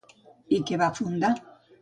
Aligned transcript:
I 0.57 0.61
què 0.69 0.79
va 0.83 0.87
fundar? 1.01 1.33